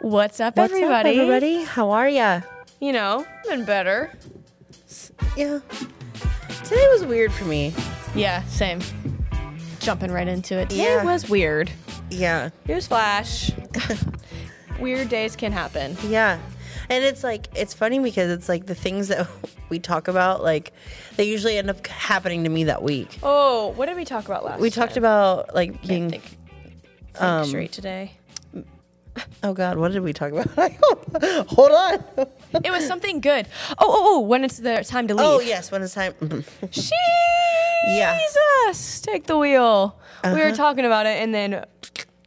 [0.00, 1.10] What's up, What's everybody?
[1.18, 1.64] up, everybody?
[1.64, 2.42] How are ya?
[2.80, 4.12] You know, been better.
[5.36, 5.60] Yeah.
[6.64, 7.74] Today was weird for me.
[8.14, 8.80] Yeah, same.
[9.80, 10.70] Jumping right into it.
[10.70, 11.04] Today Yeah.
[11.04, 11.70] was weird.
[12.10, 12.50] Yeah.
[12.66, 13.52] Newsflash.
[14.80, 15.96] weird days can happen.
[16.06, 16.38] Yeah.
[16.90, 19.28] And it's like it's funny because it's like the things that
[19.68, 20.72] we talk about, like
[21.16, 23.18] they usually end up happening to me that week.
[23.22, 25.02] Oh, what did we talk about last We talked time?
[25.02, 28.12] about like being think, think um, straight today.
[29.42, 30.48] Oh god, what did we talk about?
[31.50, 32.04] Hold on.
[32.64, 33.46] It was something good.
[33.70, 35.26] Oh, oh, oh, when it's the time to leave.
[35.26, 36.14] Oh yes, when it's time.
[36.70, 36.92] Jesus,
[37.86, 38.18] Yeah.
[39.02, 39.98] take the wheel.
[40.24, 40.54] We were Uh-huh.
[40.56, 41.64] talking about it and then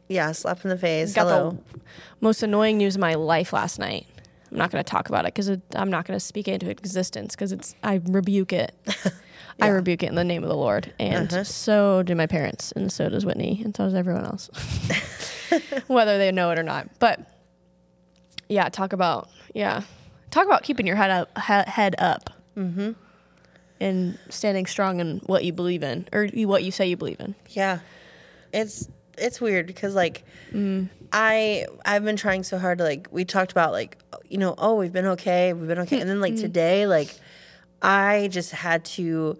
[0.08, 1.12] yeah, slap in the face.
[1.14, 1.50] got Hello.
[1.72, 1.80] the
[2.20, 4.06] most annoying news of my life last night.
[4.50, 6.70] I'm not going to talk about it because I'm not going to speak it into
[6.70, 8.74] existence because it's I rebuke it.
[9.60, 11.44] I rebuke it in the name of the Lord, and Uh-huh.
[11.44, 14.48] so do my parents, and so does Whitney, and so does everyone else,
[15.86, 16.88] whether they know it or not.
[16.98, 17.20] But
[18.48, 19.82] yeah, talk about yeah,
[20.30, 22.92] talk about keeping your head up, head up, mm-hmm.
[23.80, 27.34] and standing strong in what you believe in or what you say you believe in.
[27.50, 27.80] Yeah.
[28.52, 30.24] It's it's weird because like
[31.12, 34.74] I I've been trying so hard to like we talked about like you know, oh,
[34.74, 36.00] we've been okay, we've been okay.
[36.00, 37.14] And then like today like
[37.80, 39.38] I just had to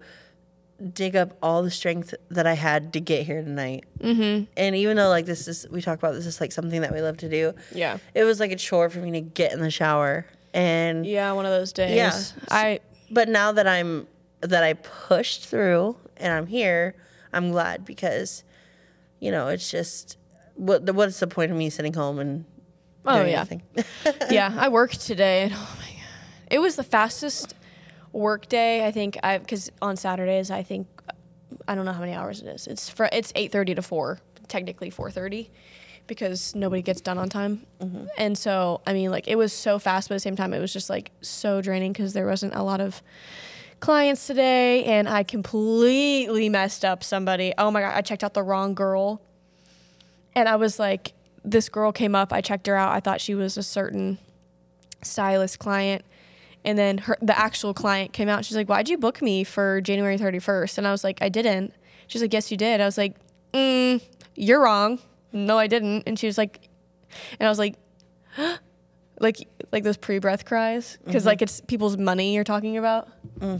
[0.93, 3.85] dig up all the strength that I had to get here tonight.
[3.99, 4.45] Mm-hmm.
[4.57, 7.01] And even though like this is we talk about this is like something that we
[7.01, 7.53] love to do.
[7.73, 7.97] Yeah.
[8.13, 10.25] It was like a chore for me to get in the shower.
[10.53, 11.95] And Yeah, one of those days.
[11.95, 12.19] Yeah.
[12.51, 12.79] I
[13.11, 14.07] but now that I'm
[14.41, 16.95] that I pushed through and I'm here,
[17.31, 18.43] I'm glad because
[19.19, 20.17] you know it's just
[20.55, 22.45] what the, what's the point of me sitting home and
[23.05, 23.35] Oh, doing yeah.
[23.37, 23.61] nothing?
[24.31, 27.53] yeah, I worked today, and oh my god, it was the fastest
[28.13, 30.87] work day I think I because on Saturdays I think
[31.67, 32.67] I don't know how many hours it is.
[32.67, 35.51] It's for it's eight thirty to four, technically four thirty,
[36.07, 38.05] because nobody gets done on time, mm-hmm.
[38.17, 40.59] and so I mean like it was so fast, but at the same time it
[40.59, 43.01] was just like so draining because there wasn't a lot of
[43.79, 47.53] clients today, and I completely messed up somebody.
[47.57, 49.21] Oh my god, I checked out the wrong girl
[50.35, 52.33] and I was like, this girl came up.
[52.33, 52.93] I checked her out.
[52.93, 54.17] I thought she was a certain
[55.01, 56.03] stylist client.
[56.65, 58.45] And then her, the actual client came out.
[58.45, 61.73] She's like, "Why'd you book me for January 31st?" And I was like, "I didn't."
[62.07, 63.15] She's like, "Yes, you did." I was like,
[63.53, 64.01] mm,
[64.35, 64.99] "You're wrong.
[65.31, 66.69] No, I didn't." And she was like,
[67.39, 67.75] and I was like,
[69.19, 69.37] like
[69.71, 73.09] like those pre-breath cries because like it's people's money you're talking about.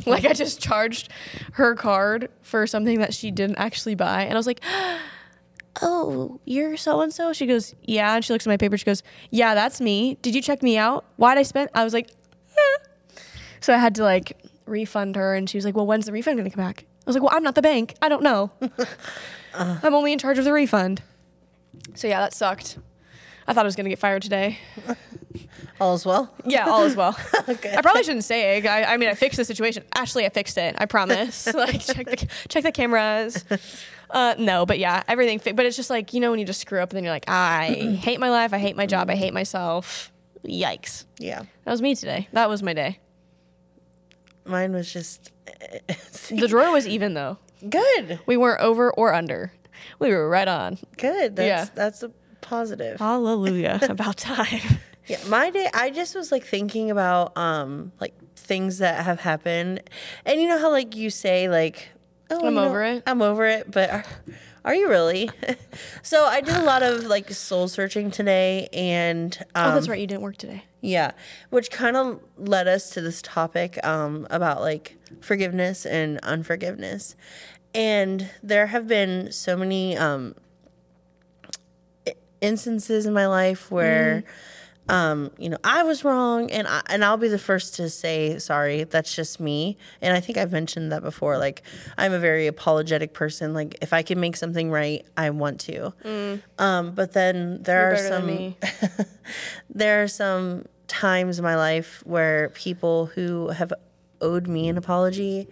[0.08, 1.10] Like I just charged
[1.54, 4.62] her card for something that she didn't actually buy, and I was like
[5.82, 7.34] oh, you're so and so?
[7.34, 8.16] She goes, yeah.
[8.16, 8.78] And she looks at my paper.
[8.78, 10.18] She goes, yeah, that's me.
[10.22, 11.04] Did you check me out?
[11.18, 11.70] Why'd I spend?
[11.74, 12.10] I was like.
[13.64, 15.34] So I had to like refund her.
[15.34, 16.86] And she was like, well, when's the refund going to come back?
[16.86, 17.96] I was like, well, I'm not the bank.
[18.02, 18.52] I don't know.
[19.56, 21.02] I'm only in charge of the refund.
[21.96, 22.78] So yeah, that sucked.
[23.48, 24.58] I thought I was going to get fired today.
[25.82, 26.34] All is well.
[26.46, 27.18] Yeah, all is well.
[27.50, 27.76] Okay.
[27.76, 28.66] I probably shouldn't say it.
[28.66, 29.84] I, I mean, I fixed the situation.
[29.96, 30.76] Actually, I fixed it.
[30.78, 31.52] I promise.
[31.54, 33.44] like, check the check the cameras.
[34.10, 35.40] Uh, no, but yeah, everything.
[35.40, 37.12] Fi- but it's just like you know when you just screw up and then you're
[37.12, 38.54] like, I hate my life.
[38.54, 39.10] I hate my job.
[39.10, 40.12] I hate myself.
[40.46, 41.06] Yikes.
[41.20, 42.30] Yeah, That was me today.
[42.32, 43.00] That was my day.
[44.46, 45.32] Mine was just
[46.30, 47.38] The drawer was even though.
[47.68, 48.20] good.
[48.26, 49.54] We weren't over or under.
[50.00, 50.78] We were right on.
[50.98, 51.36] Good.
[51.36, 51.66] That's Yeah.
[51.76, 52.10] that's a
[52.42, 53.00] positive.
[53.00, 53.80] Hallelujah.
[53.90, 54.80] About time.
[55.06, 55.70] Yeah, my day.
[55.74, 59.82] I just was like thinking about um like things that have happened,
[60.26, 61.90] and you know how like you say like,
[62.32, 63.04] oh, I'm you know, over it.
[63.06, 64.06] I'm over it, but are,
[64.64, 65.30] are you really?
[66.04, 70.00] so I did a lot of like soul searching today, and um, oh, that's right.
[70.00, 70.64] You didn't work today.
[70.84, 71.12] Yeah,
[71.50, 77.16] which kind of led us to this topic um about like forgiveness and unforgiveness,
[77.74, 80.36] and there have been so many um
[82.42, 84.26] instances in my life where
[84.90, 88.38] um you know I was wrong and I, and I'll be the first to say
[88.38, 89.78] sorry that's just me.
[90.02, 91.64] And I think I've mentioned that before like
[91.98, 93.54] I'm a very apologetic person.
[93.54, 95.94] Like if I can make something right I want to.
[96.60, 98.58] Um but then there You're are some me.
[99.70, 103.74] there are some times in my life where people who have
[104.22, 105.48] owed me an apology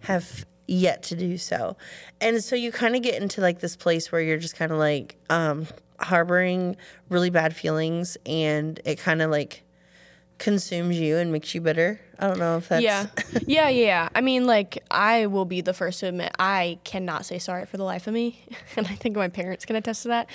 [0.00, 1.76] have yet to do so.
[2.20, 4.78] And so you kind of get into like this place where you're just kind of
[4.78, 5.66] like um,
[5.98, 6.76] harboring
[7.08, 9.62] really bad feelings and it kind of like
[10.38, 11.98] consumes you and makes you bitter.
[12.18, 13.06] I don't know if that's yeah,
[13.46, 14.08] yeah, yeah.
[14.14, 17.76] I mean, like, I will be the first to admit I cannot say sorry for
[17.76, 18.44] the life of me.
[18.76, 20.28] And I think my parents can attest to that.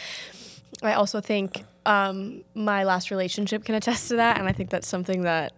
[0.82, 4.38] I also think um, my last relationship can attest to that.
[4.38, 5.54] And I think that's something that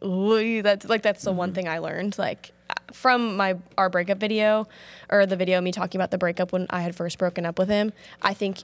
[0.00, 2.18] we, that's like, that's the one thing I learned.
[2.18, 2.52] Like,
[2.92, 4.66] from my our breakup video
[5.10, 7.58] or the video of me talking about the breakup when I had first broken up
[7.58, 7.92] with him,
[8.22, 8.62] I think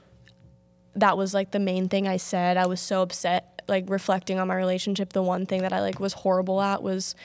[0.95, 2.57] that was like the main thing I said.
[2.57, 5.13] I was so upset, like reflecting on my relationship.
[5.13, 7.15] The one thing that I like was horrible at was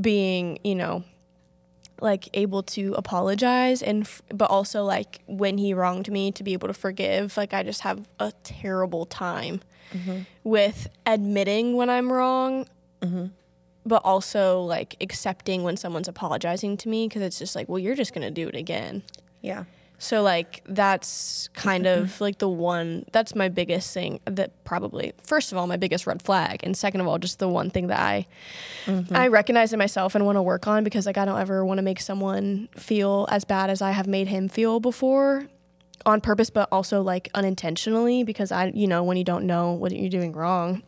[0.00, 1.04] being, you know,
[2.00, 6.52] like able to apologize and f- but also like when he wronged me to be
[6.52, 9.60] able to forgive like i just have a terrible time
[9.92, 10.20] mm-hmm.
[10.44, 12.66] with admitting when i'm wrong
[13.02, 13.26] mm-hmm.
[13.86, 17.94] but also like accepting when someone's apologizing to me because it's just like well you're
[17.94, 19.02] just gonna do it again.
[19.40, 19.64] Yeah.
[19.98, 22.24] So like that's kind of mm-hmm.
[22.24, 26.22] like the one that's my biggest thing that probably first of all my biggest red
[26.22, 28.26] flag and second of all just the one thing that I
[28.86, 29.14] mm-hmm.
[29.14, 31.78] I recognize in myself and want to work on because like I don't ever want
[31.78, 35.46] to make someone feel as bad as I have made him feel before
[36.06, 39.90] on purpose but also like unintentionally because I you know when you don't know what
[39.92, 40.84] you're doing wrong.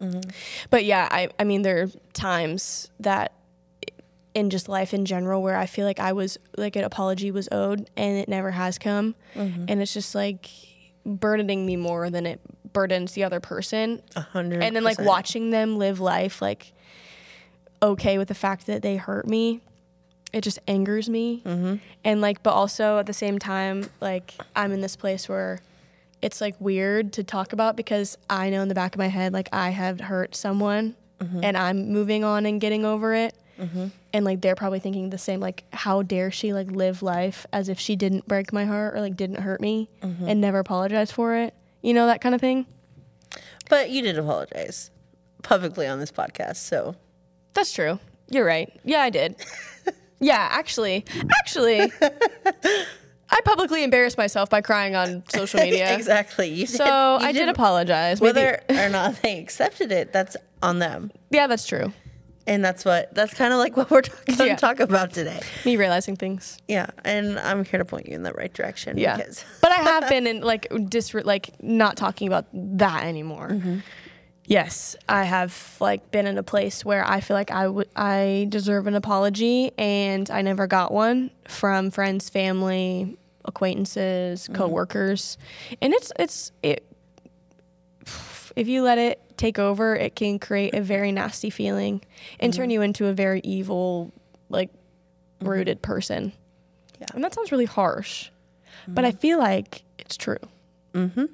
[0.00, 0.30] Mm-hmm.
[0.70, 3.32] But yeah, I I mean there are times that
[4.34, 7.48] in just life in general where I feel like I was like an apology was
[7.52, 9.14] owed and it never has come.
[9.34, 9.66] Mm-hmm.
[9.68, 10.48] And it's just like
[11.04, 12.40] burdening me more than it
[12.72, 14.02] burdens the other person.
[14.16, 14.62] A hundred.
[14.62, 16.72] And then like watching them live life like
[17.82, 19.60] okay with the fact that they hurt me,
[20.32, 21.42] it just angers me.
[21.44, 21.76] Mm-hmm.
[22.04, 25.60] And like, but also at the same time, like I'm in this place where
[26.22, 29.32] it's like weird to talk about because I know in the back of my head,
[29.32, 31.40] like I have hurt someone mm-hmm.
[31.42, 33.34] and I'm moving on and getting over it.
[33.60, 33.86] Mm-hmm.
[34.12, 37.68] And like they're probably thinking the same, like, how dare she like live life as
[37.68, 40.28] if she didn't break my heart or like didn't hurt me mm-hmm.
[40.28, 41.54] and never apologize for it.
[41.82, 42.66] You know, that kind of thing.
[43.68, 44.90] But you did apologize
[45.42, 46.94] publicly on this podcast, so
[47.54, 47.98] That's true.
[48.28, 48.72] You're right.
[48.84, 49.36] Yeah, I did.
[50.20, 51.04] yeah, actually,
[51.40, 55.94] actually, I publicly embarrassed myself by crying on social media.
[55.94, 56.48] exactly.
[56.48, 56.76] You did.
[56.76, 58.20] So you I did apologize.
[58.20, 61.10] Maybe- Whether or not they accepted it, that's on them.
[61.30, 61.92] yeah, that's true.
[62.46, 64.56] And that's what that's kind of like what we're talking Yeah.
[64.56, 65.40] talk about today.
[65.64, 66.58] Me realizing things.
[66.68, 68.98] Yeah, and I'm here to point you in the right direction.
[68.98, 73.50] Yeah, because but I have been in like dis like not talking about that anymore.
[73.50, 73.78] Mm-hmm.
[74.44, 78.46] Yes, I have like been in a place where I feel like I would I
[78.48, 84.54] deserve an apology and I never got one from friends, family, acquaintances, mm-hmm.
[84.54, 85.38] coworkers.
[85.80, 86.84] And it's it's it
[88.56, 92.00] if you let it take over, it can create a very nasty feeling
[92.40, 94.12] and turn you into a very evil
[94.48, 94.70] like
[95.40, 96.32] rooted person.
[97.00, 97.06] Yeah.
[97.14, 98.30] And that sounds really harsh.
[98.86, 100.38] But I feel like it's true.
[100.94, 101.24] Mm-hmm.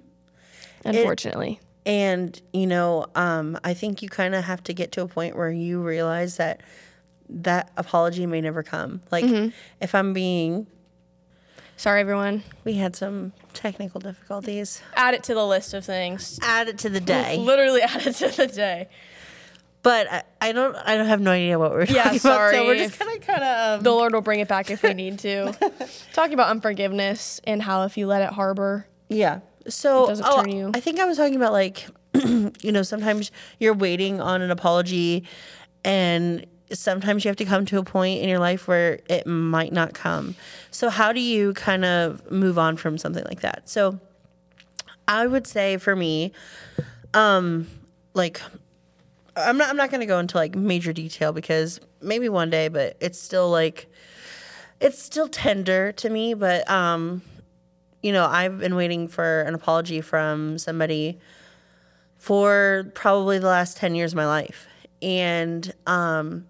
[0.84, 1.60] Unfortunately.
[1.84, 5.36] and you know, um, I think you kind of have to get to a point
[5.36, 6.60] where you realize that
[7.28, 9.02] that apology may never come.
[9.10, 9.48] Like, Mm-hmm.
[9.80, 10.66] if I'm being,
[11.78, 12.42] Sorry everyone.
[12.64, 14.82] we had some technical difficulties.
[14.96, 16.38] Add it to the list of things.
[16.42, 17.36] Add it to the day.
[17.38, 18.88] Literally add it to the day.
[19.84, 20.74] But I, I don't.
[20.74, 22.20] I don't have no idea what we're Yeah, talking about.
[22.20, 23.78] So sorry we're just if- gonna kind of.
[23.78, 25.52] Um, the Lord will bring it back if we need to.
[26.12, 28.86] Talking about unforgiveness and how if you let it harbor.
[29.08, 29.38] Yeah.
[29.68, 33.30] So doesn't oh, turn you- I think I was talking about like, you know, sometimes
[33.60, 35.22] you're waiting on an apology,
[35.84, 39.72] and sometimes you have to come to a point in your life where it might
[39.72, 40.34] not come.
[40.70, 43.68] So how do you kind of move on from something like that?
[43.68, 43.98] So
[45.06, 46.32] I would say for me,
[47.14, 47.66] um,
[48.14, 48.40] like
[49.36, 52.96] I'm not I'm not gonna go into like major detail because maybe one day, but
[53.00, 53.90] it's still like
[54.80, 57.22] it's still tender to me, but um
[58.02, 61.18] you know, I've been waiting for an apology from somebody
[62.16, 64.67] for probably the last 10 years of my life.
[65.00, 66.46] And um,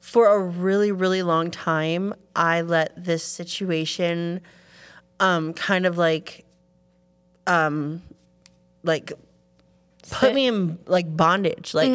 [0.00, 4.40] for a really, really long time, I let this situation
[5.20, 6.44] um, kind of like,
[7.46, 8.02] um,
[8.82, 9.12] like,
[10.10, 11.72] put me in like bondage.
[11.74, 11.90] Like,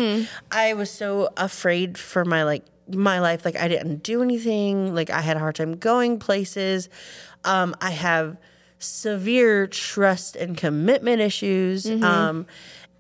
[0.52, 3.46] I was so afraid for my like my life.
[3.46, 4.96] Like, I didn't do anything.
[4.96, 6.90] Like, I had a hard time going places.
[7.46, 8.38] Um, I have
[8.80, 11.86] severe trust and commitment issues.
[12.04, 12.48] Um,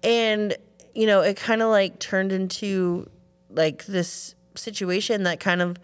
[0.04, 0.56] and,
[0.96, 3.10] you know, it kind of like turned into
[3.50, 5.78] like this situation that kind of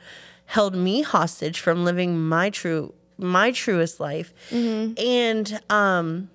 [0.45, 4.33] held me hostage from living my true, my truest life.
[4.97, 6.29] And, um,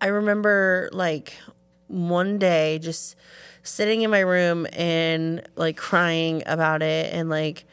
[0.00, 1.34] I remember like
[1.88, 3.16] one day just
[3.62, 7.64] sitting in my room and like crying about it and like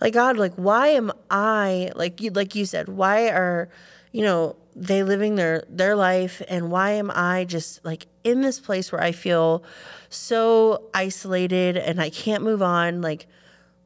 [0.00, 3.68] like God like why am I like you like you said why are
[4.12, 8.58] you know they living their their life and why am I just like in this
[8.58, 9.62] place where I feel
[10.08, 13.26] so isolated and I can't move on like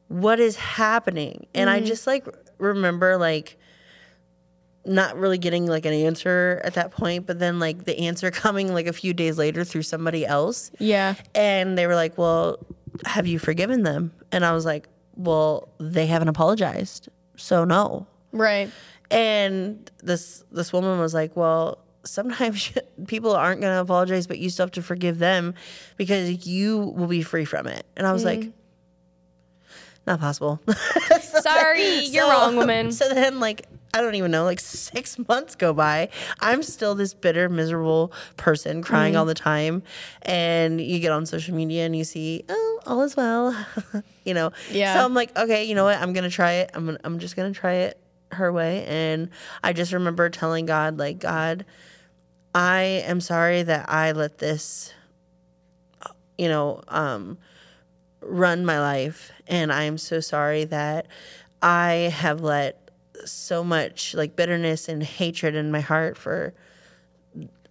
[0.07, 1.87] what is happening and I mm-hmm.
[1.87, 2.25] just like
[2.59, 3.57] remember like
[4.85, 8.73] not really getting like an answer at that point, but then like the answer coming
[8.73, 10.71] like a few days later through somebody else.
[10.79, 11.15] Yeah.
[11.33, 12.59] And they were like, Well,
[13.05, 14.13] have you forgiven them?
[14.31, 17.09] And I was like, Well, they haven't apologized.
[17.35, 18.07] So no.
[18.31, 18.69] Right.
[19.11, 22.71] And this this woman was like, Well, sometimes
[23.07, 25.53] people aren't going to apologize, but you still have to forgive them
[25.97, 27.85] because you will be free from it.
[27.97, 28.51] And I was like,
[30.07, 30.59] not possible.
[31.19, 32.91] Sorry, you're So- wrong, woman.
[32.91, 36.09] So then, like, I don't even know, like six months go by.
[36.39, 39.19] I'm still this bitter, miserable person crying Mm-hmm.
[39.19, 39.81] all the time.
[40.21, 43.55] And you get on social media and you see, oh, all is well.
[44.25, 44.51] you know?
[44.69, 44.93] Yeah.
[44.95, 45.97] So I'm like, okay, you know what?
[45.99, 46.71] I'm going to try it.
[46.75, 47.99] I'm, gonna, I'm just going to try it
[48.35, 48.85] her way.
[48.85, 49.29] And
[49.63, 51.65] I just remember telling God, like, God,
[52.53, 54.93] I am sorry that I let this,
[56.37, 57.37] you know, um,
[58.21, 59.31] run my life.
[59.47, 61.07] And I am so sorry that
[61.61, 62.91] I have let
[63.25, 66.53] so much like bitterness and hatred in my heart for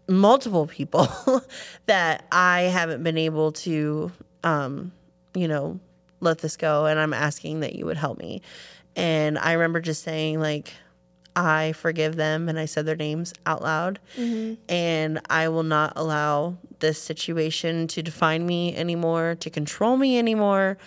[0.08, 1.08] multiple people
[1.86, 4.92] that I haven't been able to, um,
[5.34, 5.80] you know,
[6.20, 6.86] let this go.
[6.86, 8.42] And I'm asking that you would help me.
[8.96, 10.72] And I remember just saying, like,
[11.36, 12.48] I forgive them.
[12.48, 13.98] And I said their names out loud.
[14.16, 14.54] Mm-hmm.
[14.68, 20.78] And I will not allow this situation to define me anymore, to control me anymore.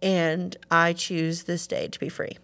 [0.00, 2.38] And I choose this day to be free.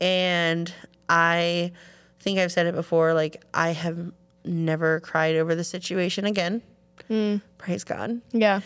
[0.00, 0.72] And
[1.08, 1.72] I
[2.20, 4.12] think I've said it before like, I have
[4.44, 6.62] never cried over the situation again.
[7.08, 7.42] Mm.
[7.58, 8.20] Praise God.
[8.32, 8.60] Yeah.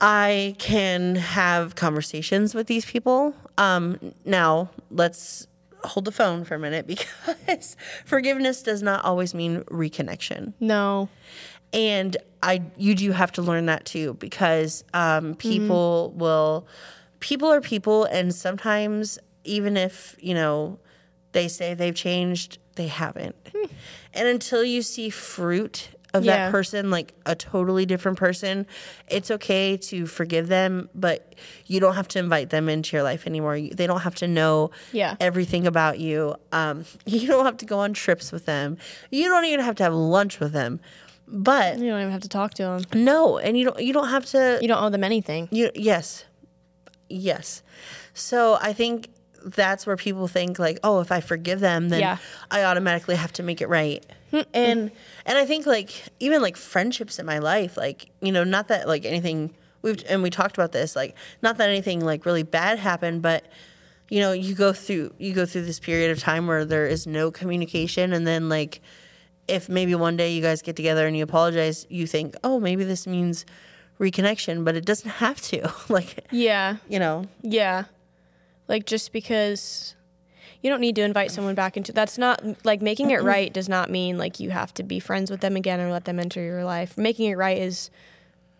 [0.00, 3.34] I can have conversations with these people.
[3.56, 5.46] Um, now, let's
[5.84, 6.86] hold the phone for a minute
[7.46, 10.52] because forgiveness does not always mean reconnection.
[10.60, 11.08] No.
[11.72, 16.66] And I, you do have to learn that too because um, people will,
[17.20, 20.78] people are people, and sometimes even if you know
[21.32, 23.36] they say they've changed, they haven't.
[24.14, 26.36] And until you see fruit of Yeah.
[26.46, 28.66] that person, like a totally different person,
[29.08, 31.34] it's okay to forgive them, but
[31.66, 33.56] you don't have to invite them into your life anymore.
[33.56, 35.16] You- They don't have to know Yeah.
[35.20, 36.34] everything about you.
[36.52, 38.78] Um, you don't have to go on trips with them.
[39.10, 40.80] You don't even have to have lunch with them.
[41.28, 42.82] But You don't even have to talk to them.
[43.04, 45.48] no, and you don't you don't have to You don't owe them anything.
[45.50, 46.24] you yes.
[47.08, 47.62] Yes.
[48.14, 49.08] So I think
[49.44, 52.16] that's where people think like, oh, if I forgive them, then Yeah.
[52.50, 54.04] I automatically have to make it right.
[54.54, 54.90] And
[55.24, 55.90] and I think like
[56.20, 60.22] even like friendships in my life, like, you know, not that like anything we've and
[60.22, 63.44] we talked about this, like not that anything like really bad happened, but
[64.08, 67.06] you know, you go through you go through this period of time where there is
[67.06, 68.80] no communication and then like
[69.48, 72.82] if maybe one day you guys get together and you apologize, you think, "Oh, maybe
[72.82, 73.44] this means
[74.00, 75.72] reconnection," but it doesn't have to.
[75.88, 76.76] like, Yeah.
[76.88, 77.84] you know, Yeah.
[78.68, 79.94] Like just because
[80.66, 83.68] you don't need to invite someone back into that's not like making it right does
[83.68, 86.42] not mean like you have to be friends with them again or let them enter
[86.42, 86.98] your life.
[86.98, 87.88] Making it right is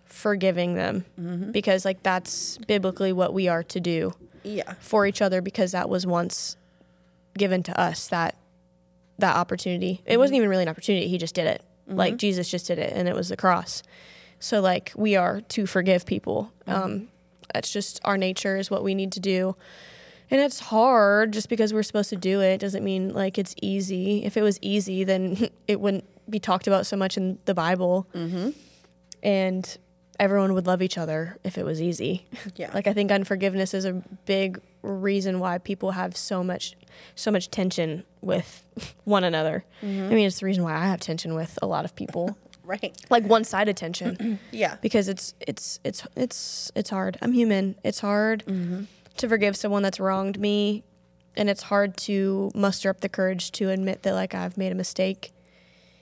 [0.04, 1.50] forgiving them mm-hmm.
[1.50, 4.74] because like that's biblically what we are to do yeah.
[4.78, 6.56] for each other because that was once
[7.36, 8.36] given to us that
[9.18, 10.00] that opportunity.
[10.06, 10.42] It wasn't mm-hmm.
[10.42, 11.62] even really an opportunity, he just did it.
[11.88, 12.18] Like mm-hmm.
[12.18, 13.82] Jesus just did it and it was the cross.
[14.38, 16.52] So like we are to forgive people.
[16.68, 17.08] Um
[17.52, 19.56] that's just our nature is what we need to do.
[20.30, 24.24] And it's hard just because we're supposed to do it doesn't mean like it's easy.
[24.24, 28.08] If it was easy, then it wouldn't be talked about so much in the Bible.
[28.14, 28.50] Mm-hmm.
[29.22, 29.78] And
[30.18, 32.26] everyone would love each other if it was easy.
[32.56, 32.70] Yeah.
[32.72, 36.74] like I think unforgiveness is a big reason why people have so much
[37.14, 38.64] so much tension with
[39.04, 39.64] one another.
[39.82, 40.04] Mm-hmm.
[40.06, 42.36] I mean, it's the reason why I have tension with a lot of people.
[42.64, 42.96] Right.
[43.10, 44.76] like one-sided tension Yeah.
[44.80, 47.16] because it's it's it's it's it's hard.
[47.22, 47.76] I'm human.
[47.84, 48.84] It's hard mm-hmm.
[49.18, 50.84] To forgive someone that's wronged me,
[51.36, 54.74] and it's hard to muster up the courage to admit that like I've made a
[54.74, 55.32] mistake,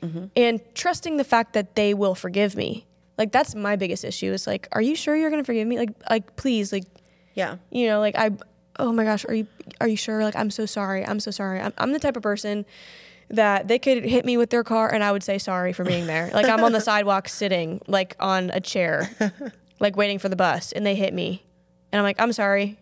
[0.02, 0.26] mm-hmm.
[0.36, 2.86] and trusting the fact that they will forgive me.
[3.16, 4.32] Like that's my biggest issue.
[4.32, 5.78] Is like, are you sure you're gonna forgive me?
[5.78, 6.84] Like, like please, like
[7.34, 7.56] Yeah.
[7.70, 8.32] you know, like I,
[8.78, 9.46] oh my gosh, are you
[9.80, 10.24] are you sure?
[10.24, 11.06] Like I'm so sorry.
[11.06, 11.60] I'm so sorry.
[11.60, 12.64] I'm I'm the type of person
[13.30, 16.06] that they could hit me with their car and I would say sorry for being
[16.06, 16.30] there.
[16.32, 19.08] Like I'm on the sidewalk sitting like on a chair,
[19.80, 21.44] like waiting for the bus, and they hit me,
[21.92, 22.78] and I'm like, I'm sorry.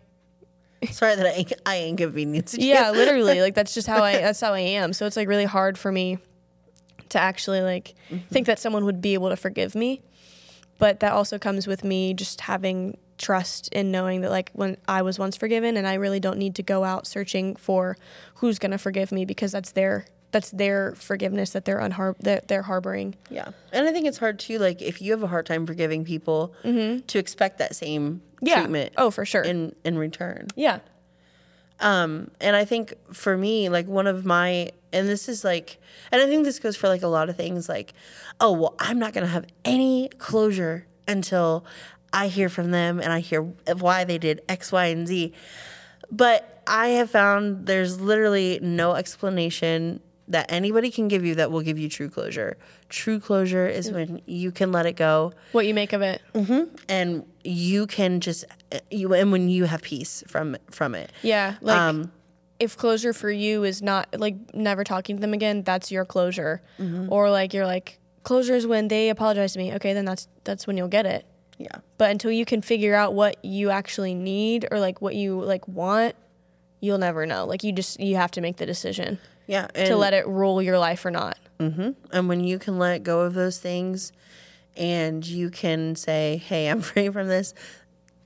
[0.91, 2.67] Sorry that I, I inconvenienced you.
[2.67, 3.33] Yeah, literally.
[3.43, 4.93] Like that's just how I that's how I am.
[4.93, 6.19] So it's like really hard for me
[7.09, 8.25] to actually like mm-hmm.
[8.29, 10.01] think that someone would be able to forgive me.
[10.77, 15.01] But that also comes with me just having trust in knowing that like when I
[15.01, 17.97] was once forgiven and I really don't need to go out searching for
[18.35, 22.49] who's going to forgive me because that's their that's their forgiveness that they're unhar- that
[22.49, 23.15] they're harboring.
[23.29, 23.49] Yeah.
[23.71, 26.53] And I think it's hard too, like if you have a hard time forgiving people,
[26.63, 28.55] to expect that same Yeah.
[28.61, 29.43] treatment Oh, for sure.
[29.43, 30.47] in, in return.
[30.57, 30.79] yeah.
[31.79, 35.79] Um, and I think for me, like one of my, and this is like,
[36.11, 37.93] and I think this goes for like a lot of things like,
[38.39, 41.65] oh, well, I'm not going to have any closure until
[42.13, 45.33] I hear from them and I hear of why they did X, Y, and Z.
[46.11, 51.61] But I have found there's literally no explanation that anybody can give you that will
[51.61, 52.57] give you true closure.
[52.89, 56.21] True closure is when you can let it go What you make of it.
[56.89, 58.45] and you can just
[58.89, 61.11] you and when you have peace from from it.
[61.21, 61.55] Yeah.
[61.61, 62.11] Like Um,
[62.59, 66.61] if closure for you is not like never talking to them again, that's your closure.
[66.79, 67.11] Mm-hmm.
[67.11, 69.73] Or like you're like closure is when they apologize to me.
[69.73, 71.25] Okay, then that's that's when you'll get it.
[71.57, 71.79] Yeah.
[71.97, 75.67] But until you can figure out what you actually need or like what you like
[75.67, 76.15] want,
[76.79, 77.45] you'll never know.
[77.45, 79.67] Like you just you have to make the decision Yeah.
[79.75, 81.37] And, to let it rule your life or not.
[81.59, 81.91] Mm-hmm.
[82.11, 84.11] and when you can let go of those things
[84.75, 87.53] and you can say, Hey, I'm free from this,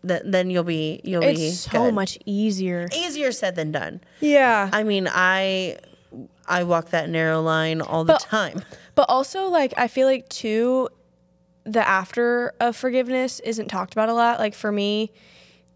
[0.07, 1.93] th- then you'll be you'll be so good.
[1.93, 2.87] much easier.
[2.95, 4.01] easier said than done.
[4.21, 4.69] Yeah.
[4.73, 5.77] I mean, I
[6.47, 8.63] I walk that narrow line all the time.
[8.95, 10.89] But also, like, I feel like too,
[11.65, 14.39] the after of forgiveness isn't talked about a lot.
[14.39, 15.11] Like for me,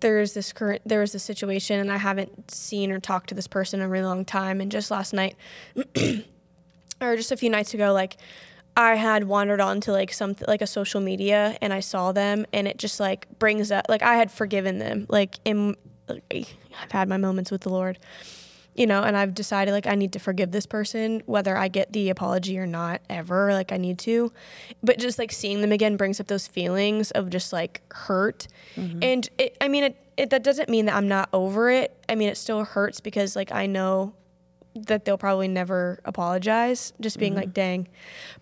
[0.01, 3.47] there's this current there was this situation, and I haven't seen or talked to this
[3.47, 4.61] person in a really long time.
[4.61, 5.35] And just last night,
[7.01, 8.17] or just a few nights ago, like
[8.75, 12.67] I had wandered onto like something like a social media, and I saw them, and
[12.67, 15.05] it just like brings up like I had forgiven them.
[15.09, 15.75] Like in,
[16.09, 17.97] I've had my moments with the Lord
[18.75, 21.91] you know, and I've decided like I need to forgive this person, whether I get
[21.91, 24.31] the apology or not ever, like I need to.
[24.81, 28.47] But just like seeing them again brings up those feelings of just like hurt.
[28.75, 28.99] Mm-hmm.
[29.03, 31.97] And it, I mean, it, it, that doesn't mean that I'm not over it.
[32.07, 34.13] I mean, it still hurts because like I know
[34.73, 37.41] that they'll probably never apologize, just being mm-hmm.
[37.41, 37.89] like, dang.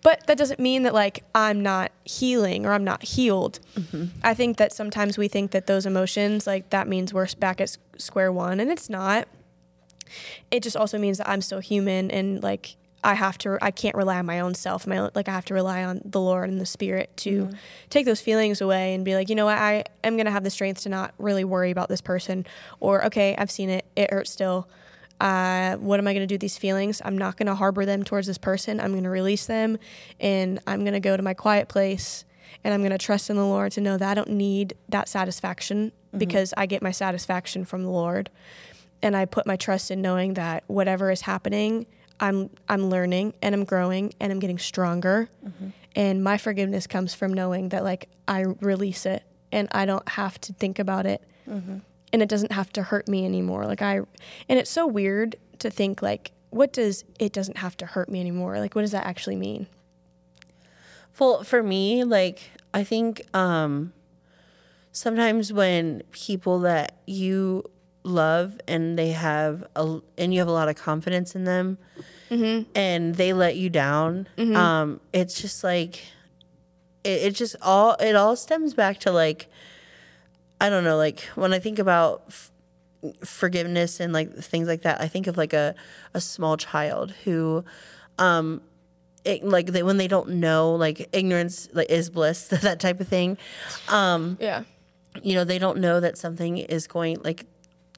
[0.02, 3.58] But that doesn't mean that like I'm not healing or I'm not healed.
[3.74, 4.04] Mm-hmm.
[4.22, 7.76] I think that sometimes we think that those emotions, like that means we're back at
[7.98, 9.26] square one, and it's not
[10.50, 13.96] it just also means that I'm still human and like I have to I can't
[13.96, 14.86] rely on my own self.
[14.86, 17.50] My own, like I have to rely on the Lord and the Spirit to
[17.88, 20.50] take those feelings away and be like, you know what, I am gonna have the
[20.50, 22.46] strength to not really worry about this person.
[22.78, 24.68] Or okay, I've seen it, it hurts still.
[25.18, 27.00] Uh, what am I gonna do with these feelings?
[27.04, 28.80] I'm not gonna harbor them towards this person.
[28.80, 29.78] I'm gonna release them
[30.18, 32.24] and I'm gonna go to my quiet place
[32.64, 35.92] and I'm gonna trust in the Lord to know that I don't need that satisfaction
[36.16, 38.30] because I get my satisfaction from the Lord
[39.02, 41.86] and I put my trust in knowing that whatever is happening,
[42.18, 45.28] I'm I'm learning and I'm growing and I'm getting stronger.
[45.96, 50.40] And my forgiveness comes from knowing that like I release it and I don't have
[50.42, 51.22] to think about it.
[52.12, 53.66] And it doesn't have to hurt me anymore.
[53.66, 53.96] Like I
[54.48, 58.20] and it's so weird to think like what does it doesn't have to hurt me
[58.20, 58.58] anymore?
[58.58, 59.66] Like what does that actually mean?
[61.18, 63.92] Well, for me, like I think um
[64.92, 67.69] sometimes when people that you
[68.02, 71.78] love and they have a and you have a lot of confidence in them
[72.74, 76.04] and they let you down, um it's just like
[77.04, 79.48] it, it just all it all stems back to like
[80.60, 82.50] I don't know, like when I think about f-
[83.24, 85.74] forgiveness and like things like that, I think of like a
[86.14, 87.64] a small child who
[88.18, 88.60] um
[89.24, 93.08] it, like they, when they don't know like ignorance like is bliss that type of
[93.08, 93.36] thing
[93.88, 94.62] um Yeah.
[95.22, 97.44] you know they don't know that something is going like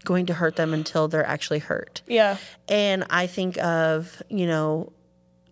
[0.02, 2.36] going to hurt them until they're actually hurt Yeah.
[2.68, 4.92] and i think of you know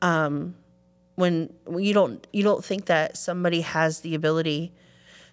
[0.02, 0.54] um
[1.16, 4.72] when you don't you don't think that somebody has the ability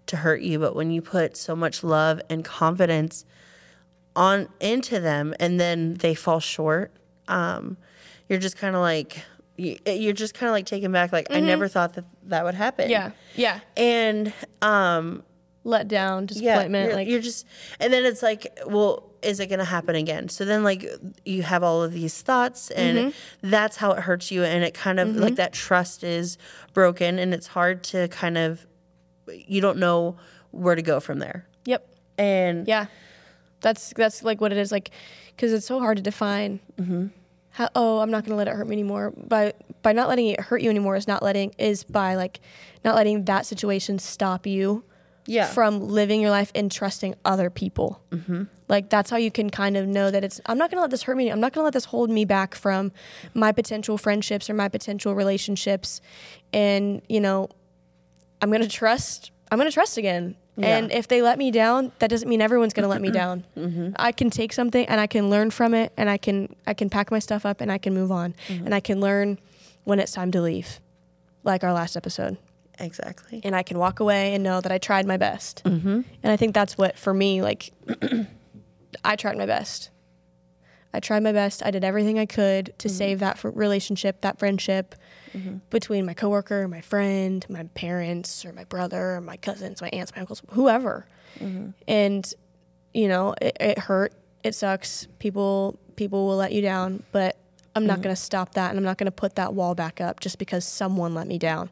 [0.07, 3.25] to hurt you but when you put so much love and confidence
[4.15, 6.91] on into them and then they fall short
[7.27, 7.77] um
[8.29, 9.23] you're just kind of like
[9.57, 12.55] you- you're just kind of like taken back like i never thought that that would
[12.55, 13.11] happen Yeah.
[13.35, 13.59] Yeah.
[13.75, 15.23] and um
[15.63, 16.87] Let down, yeah disappointment.
[16.87, 17.45] you're, like you're just
[17.79, 20.85] and then it's like well is it going to happen again so then like
[21.25, 23.49] you have all of these thoughts and Mm-hmm.
[23.49, 26.37] that's how it hurts you and it kind of like that trust is
[26.73, 28.65] broken and it's hard to kind of
[29.27, 30.15] you don't know
[30.51, 31.87] where to go from there Yep.
[32.17, 32.85] and Yeah,
[33.61, 34.71] that's that's like what it is.
[34.71, 34.91] Like,
[35.35, 36.59] because it's so hard to define.
[37.51, 39.11] How, oh, I'm not gonna let it hurt me anymore.
[39.17, 42.39] By by not letting it hurt you anymore is not letting is by like
[42.85, 44.83] not letting that situation stop you
[45.27, 48.01] yeah from living your life and trusting other people.
[48.11, 48.43] Mm-hmm.
[48.67, 50.41] Like that's how you can kind of know that it's.
[50.45, 51.29] I'm not gonna let this hurt me.
[51.29, 52.91] I'm not gonna let this hold me back from
[53.33, 56.01] my potential friendships or my potential relationships,
[56.51, 57.49] and you know,
[58.41, 59.31] I'm gonna trust.
[59.51, 60.35] I'm gonna trust again.
[60.59, 63.45] And if they let me down, that doesn't mean everyone's gonna let me down.
[63.55, 63.91] Mm-hmm.
[63.95, 66.89] I can take something and I can learn from it, and I can I can
[66.89, 68.65] pack my stuff up and I can move on, mm-hmm.
[68.65, 69.39] and I can learn
[69.83, 70.81] when it's time to leave,
[71.43, 72.37] like our last episode
[72.79, 75.63] exactly and I can walk away and know that I tried my best.
[75.63, 76.01] Mm-hmm.
[76.23, 77.71] And I think that's what for me, like,
[79.03, 79.89] I tried my best.
[80.93, 81.63] I tried my best.
[81.65, 82.97] I did everything I could to mm-hmm.
[82.97, 84.95] save that fr- relationship, that friendship
[85.33, 85.57] mm-hmm.
[85.69, 90.15] between my coworker, my friend, my parents, or my brother, or my cousins, my aunts,
[90.15, 91.05] my uncles, whoever.
[91.39, 91.71] Mm-hmm.
[91.87, 92.33] And
[92.93, 94.13] you know, it, it hurt.
[94.43, 95.07] It sucks.
[95.19, 97.37] People people will let you down, but
[97.75, 100.01] I'm not going to stop that and I'm not going to put that wall back
[100.01, 101.69] up just because someone let me down.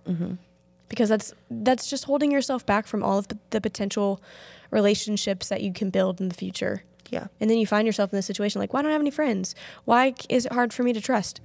[0.87, 4.21] Because that's that's just holding yourself back from all of the, potential
[4.71, 6.83] relationships that you can build in the future.
[7.09, 7.27] Yeah.
[7.39, 9.55] And then you find yourself in this situation like, why don't I have any friends?
[9.85, 11.41] Why is it hard for me to trust?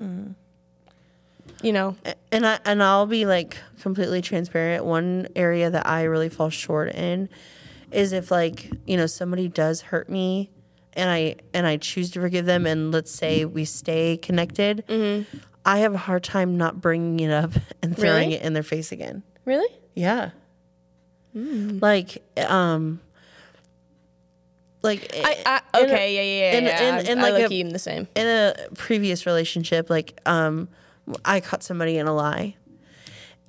[0.00, 0.34] Mm.
[1.62, 1.96] You know,
[2.30, 4.84] and I and I'll be like completely transparent.
[4.84, 7.28] One area that I really fall short in
[7.90, 10.50] is if like you know somebody does hurt me,
[10.92, 15.38] and I and I choose to forgive them, and let's say we stay connected, mm-hmm.
[15.68, 17.52] I have a hard time not bringing it up
[17.82, 18.34] and throwing Really?
[18.34, 19.22] it in their face again.
[19.44, 19.68] really?
[19.94, 20.30] Yeah,
[21.34, 23.00] like um,
[24.82, 25.36] like I,
[25.74, 26.58] I in a- okay, yeah, yeah, yeah.
[26.58, 26.88] in- yeah.
[27.00, 28.08] in- I, in I like look a- even the same.
[28.14, 30.68] in a previous relationship, like um,
[31.24, 32.56] I caught somebody in a lie,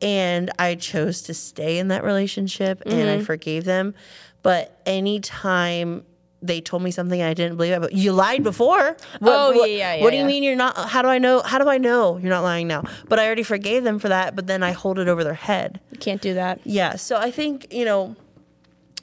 [0.02, 3.22] and I chose to stay in that relationship, and Mm-hmm.
[3.22, 3.94] I forgave them.
[4.42, 6.04] But anytime
[6.42, 8.96] they told me something I didn't believe, but you lied before.
[9.20, 10.22] What, Oh, what- yeah, yeah, What do yeah.
[10.24, 10.78] you mean you're not?
[10.90, 11.42] How do I know?
[11.42, 12.84] How do I know you're not lying now?
[13.08, 14.36] But I already forgave them for that.
[14.36, 15.80] But then I hold it over their head.
[15.92, 16.62] You can't do that.
[16.64, 16.96] Yeah.
[16.96, 18.16] So I think, you know,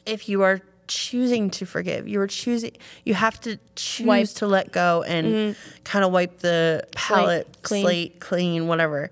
[0.07, 2.71] if you are choosing to forgive, you are choosing,
[3.05, 4.29] you have to choose Wipe.
[4.29, 5.83] to let go and mm-hmm.
[5.85, 7.83] kind of wipe the palette, clean.
[7.83, 9.11] slate clean, whatever.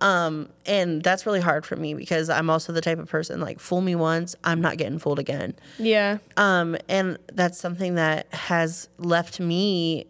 [0.00, 3.58] Um, and that's really hard for me because I'm also the type of person like
[3.58, 5.54] fool me once, I'm not getting fooled again.
[5.78, 6.18] Yeah.
[6.36, 10.06] Um, and that's something that has left me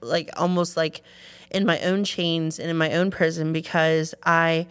[0.00, 1.02] like almost like
[1.50, 4.66] in my own chains and in my own prison because I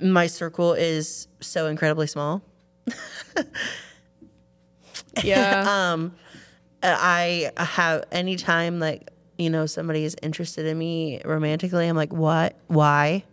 [0.00, 2.42] my circle is so incredibly small.
[5.24, 5.64] Yeah.
[5.92, 6.14] Um
[6.82, 9.09] I have anytime like
[9.40, 12.56] you know somebody is interested in me romantically, I'm like, "What?
[12.68, 13.24] Why?"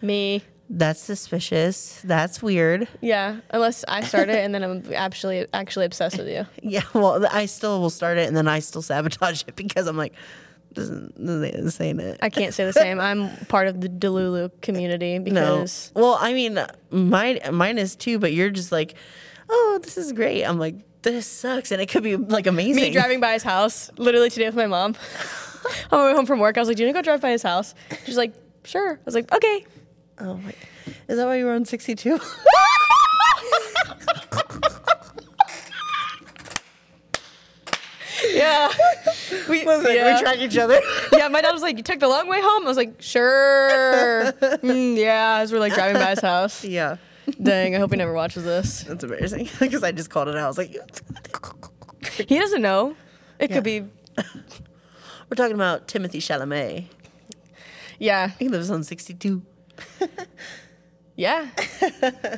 [0.00, 0.42] Me.
[0.70, 2.02] That's suspicious.
[2.04, 2.88] That's weird.
[3.00, 3.38] Yeah.
[3.50, 6.46] Unless I start it and then I'm actually actually obsessed with you.
[6.62, 9.96] Yeah, well, I still will start it and then I still sabotage it because I'm
[9.96, 10.12] like,
[10.74, 12.18] this, this this ain't it.
[12.20, 13.00] I can't say the same.
[13.00, 15.24] I'm part of the Delulu community No.
[15.24, 18.94] because Well, I mean, mine mine is too, but you're just like,
[19.48, 20.44] oh, this is great.
[20.44, 22.82] I'm like, this sucks, and it could be like amazing.
[22.82, 24.96] me driving by his house literally today with my mom.
[25.92, 27.20] On my way home from work, I was like, "Do you want to go drive
[27.20, 27.74] by his house?"
[28.06, 28.32] She's like,
[28.64, 29.66] "Sure." I was like, "Okay."
[30.20, 30.52] Oh my,
[31.08, 32.18] is that why you were on 62?
[38.32, 38.68] Yeah.
[39.48, 40.14] We, yeah.
[40.14, 40.78] We track each other.
[41.12, 44.32] yeah, my dad was like, "You took the long way home." I was like, "Sure."
[44.32, 46.64] Mm, yeah, as we're like driving by his house.
[46.64, 46.96] yeah,
[47.42, 48.82] Dang, I hope he never watches this.
[48.82, 50.44] that's embarrassing because I just called it out.
[50.44, 50.76] I was like,
[52.28, 52.94] He doesn't know.
[53.38, 53.56] It Yeah.
[53.56, 53.84] could be.
[55.28, 56.86] We're talking about Timothy Chalamet.
[57.98, 58.30] Yeah.
[58.38, 59.42] He lives on 62.
[61.18, 61.48] Yeah.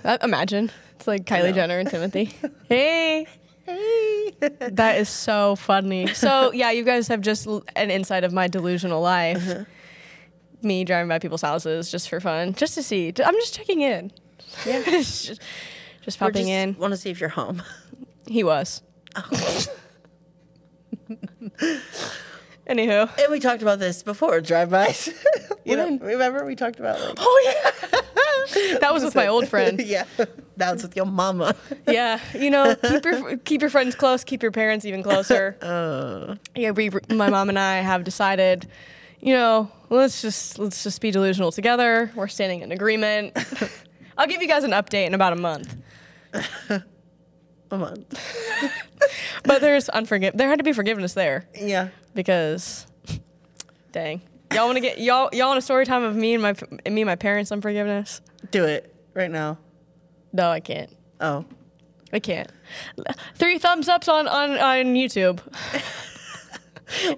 [0.04, 2.34] Uh, imagine it's like Kylie Jenner and Timothy.
[2.68, 3.26] Hey.
[3.66, 4.32] Hey.
[4.40, 6.06] That is so funny.
[6.14, 9.46] So yeah, you guys have just l- an insight of my delusional life.
[9.46, 9.64] Uh-huh.
[10.62, 13.12] Me driving by people's houses just for fun, just to see.
[13.22, 14.12] I'm just checking in.
[14.64, 14.82] Yeah.
[14.82, 15.40] just,
[16.00, 16.76] just popping just in.
[16.78, 17.62] Want to see if you're home.
[18.26, 18.80] He was.
[22.70, 23.10] Anywho.
[23.18, 25.08] And we talked about this before, drive-bys.
[25.64, 28.78] you know, remember we talked about like Oh yeah.
[28.78, 29.80] that was with my old friend.
[29.84, 30.04] yeah,
[30.56, 31.56] that was with your mama.
[31.88, 35.56] Yeah, you know, keep your keep your friends close, keep your parents even closer.
[35.60, 38.68] Uh, yeah, we, my mom and I have decided,
[39.20, 42.12] you know, let's just let's just be delusional together.
[42.14, 43.36] We're standing in agreement.
[44.16, 45.76] I'll give you guys an update in about a month.
[47.70, 48.18] A month.
[49.42, 50.34] But there's unforgive.
[50.34, 51.88] There had to be forgiveness there Yeah.
[52.14, 52.86] because,
[53.90, 54.20] dang,
[54.52, 56.52] y'all want to get y'all y'all want a story time of me and my
[56.86, 58.20] me and my parents' unforgiveness?
[58.50, 59.56] Do it right now.
[60.34, 60.94] No, I can't.
[61.20, 61.46] Oh.
[62.12, 62.50] I can't.
[63.36, 65.40] Three thumbs ups on on on YouTube.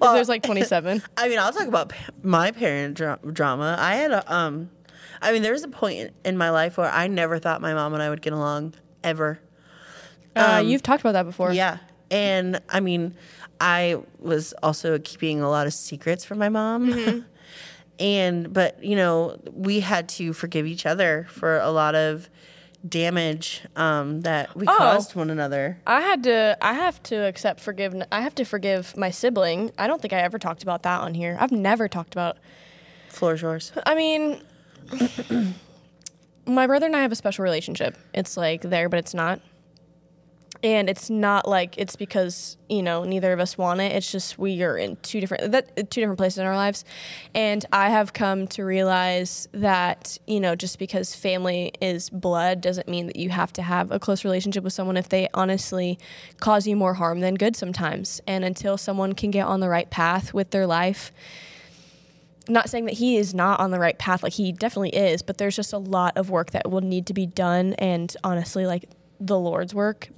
[0.03, 1.03] Well, There's like 27.
[1.17, 3.75] I mean, I'll talk about pa- my parent dra- drama.
[3.79, 4.69] I had a um,
[5.23, 7.73] I mean, there was a point in, in my life where I never thought my
[7.73, 9.41] mom and I would get along ever.
[10.35, 11.53] Uh, you've talked about that before.
[11.53, 11.79] Yeah,
[12.11, 13.15] and I mean,
[13.61, 16.93] I was also keeping a lot of secrets from my mom.
[16.93, 17.19] Mm-hmm.
[18.01, 22.29] and but you know, we had to forgive each other for a lot of
[22.89, 24.75] damage um, that we Oh.
[24.77, 25.79] caused one another.
[25.87, 26.57] I had to.
[26.61, 28.09] I have to accept forgiveness.
[28.11, 29.71] I have to forgive my sibling.
[29.79, 31.37] I don't think I ever talked about that on here.
[31.39, 32.39] I've never talked about.
[33.09, 33.73] Floor is yours.
[33.87, 34.43] I mean,
[36.47, 37.97] my brother and I have a special relationship.
[38.15, 39.41] It's like there, but it's not.
[40.63, 43.93] And it's not like it's because you know neither of us want it.
[43.93, 46.85] It's just we are in two different that two different places in our lives,
[47.35, 52.89] and I have come to realize that you know just because family is blood doesn't
[52.89, 55.99] mean that you have to have a close relationship with someone if they honestly
[56.39, 58.21] cause you more harm than good sometimes.
[58.27, 61.13] And until someone can get on the right path with their life,
[62.49, 65.39] not saying that he is not on the right path, like he definitely is, but
[65.39, 67.75] there's just a lot of work that will need to be done.
[67.75, 68.89] And honestly, like
[69.27, 70.09] the Lord's work,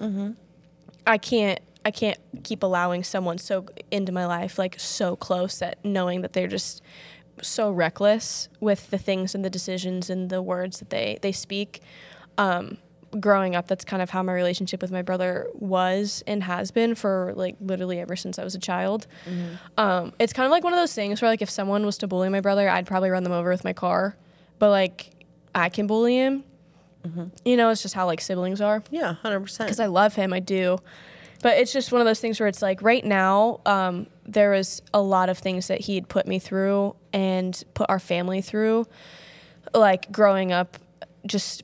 [1.07, 1.61] I can't.
[1.87, 6.33] I can't keep allowing someone so into my life, like so close that knowing that
[6.33, 6.81] they're just
[7.43, 11.83] so reckless with the things and the decisions and the words that they they speak.
[12.39, 12.79] Um,
[13.21, 16.95] growing up, that's kind of how my relationship with my brother was and has been
[16.95, 19.07] for like literally ever since I was a child.
[19.77, 22.07] Um, it's kind of like one of those things where like if someone was to
[22.07, 24.17] bully my brother, I'd probably run them over with my car,
[24.59, 25.11] but like
[25.55, 26.45] I can bully him.
[27.45, 29.67] You know, it's just how like siblings are Yeah, hundred percent.
[29.69, 30.33] because I love him.
[30.33, 30.79] I do.
[31.43, 34.81] But it's just one of those things where it's like right now, um, there was
[34.95, 38.87] a lot of things that he'd put me through and put our family through.
[39.75, 40.79] Like growing up,
[41.27, 41.63] just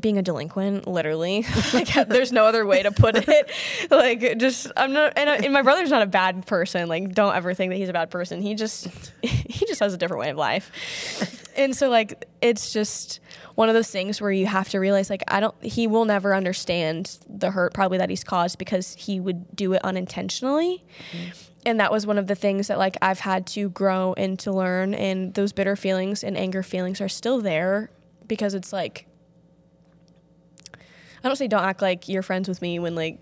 [0.00, 1.44] being a delinquent, literally.
[1.72, 3.50] like, there's no other way to put it.
[3.90, 6.88] like, just, I'm not, and, I, and my brother's not a bad person.
[6.88, 8.40] Like, don't ever think that he's a bad person.
[8.40, 8.88] He just,
[9.22, 11.44] he just has a different way of life.
[11.56, 13.18] And so, like, it's just
[13.56, 16.32] one of those things where you have to realize, like, I don't, he will never
[16.32, 20.84] understand the hurt probably that he's caused because he would do it unintentionally.
[21.12, 21.30] Mm-hmm.
[21.66, 24.52] And that was one of the things that, like, I've had to grow and to
[24.52, 24.94] learn.
[24.94, 27.90] And those bitter feelings and anger feelings are still there
[28.28, 29.07] because it's like,
[31.22, 33.20] I don't say don't act like you're friends with me when, like,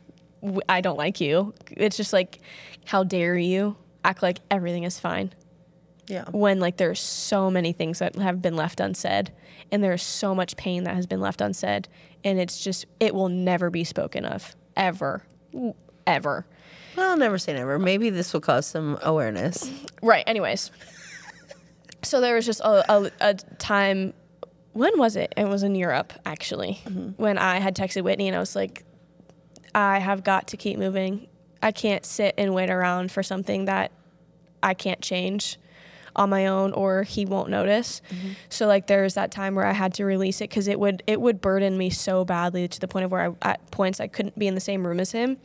[0.68, 1.54] I don't like you.
[1.70, 2.40] It's just like,
[2.84, 5.32] how dare you act like everything is fine?
[6.06, 9.30] Yeah, when like there's so many things that have been left unsaid
[9.70, 11.86] and there's so much pain that has been left unsaid
[12.24, 14.56] and it's just it will never be spoken of.
[14.74, 15.22] Ever.
[16.06, 16.46] Ever.
[16.96, 17.78] Well, never say never.
[17.78, 19.70] Maybe this will cause some awareness.
[20.02, 20.24] right.
[20.26, 20.70] Anyways.
[22.02, 24.14] So there was just a, a, a time
[24.78, 25.34] when was it?
[25.36, 27.10] It was in europe actually mm-hmm.
[27.22, 28.84] when i had texted whitney and i was like
[29.74, 31.26] i have got to keep moving.
[31.60, 33.90] I can't sit and wait around for something that
[34.62, 35.58] i can't change
[36.16, 38.02] on my own or he won't notice.
[38.10, 38.32] Mm-hmm.
[38.48, 41.20] So like there's that time where i had to release it because it would it
[41.20, 44.38] would burden me so badly to the point of where I, at points i couldn't
[44.38, 45.38] be in the same room as him.